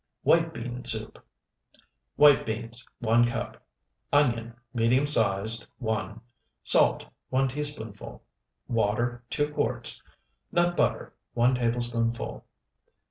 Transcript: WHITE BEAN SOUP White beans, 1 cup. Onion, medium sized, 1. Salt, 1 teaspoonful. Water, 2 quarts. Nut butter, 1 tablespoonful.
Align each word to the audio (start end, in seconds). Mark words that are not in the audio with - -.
WHITE 0.23 0.51
BEAN 0.51 0.83
SOUP 0.83 1.23
White 2.15 2.43
beans, 2.43 2.83
1 3.01 3.23
cup. 3.27 3.63
Onion, 4.11 4.55
medium 4.73 5.05
sized, 5.05 5.67
1. 5.77 6.19
Salt, 6.63 7.05
1 7.29 7.47
teaspoonful. 7.49 8.23
Water, 8.67 9.23
2 9.29 9.53
quarts. 9.53 10.01
Nut 10.51 10.75
butter, 10.75 11.13
1 11.35 11.53
tablespoonful. 11.53 12.43